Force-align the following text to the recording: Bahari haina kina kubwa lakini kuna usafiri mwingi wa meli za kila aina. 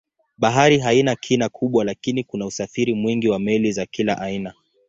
Bahari 0.37 0.79
haina 0.79 1.15
kina 1.15 1.49
kubwa 1.49 1.85
lakini 1.85 2.23
kuna 2.23 2.45
usafiri 2.45 2.93
mwingi 2.93 3.27
wa 3.29 3.39
meli 3.39 3.71
za 3.71 3.85
kila 3.85 4.21
aina. 4.21 4.53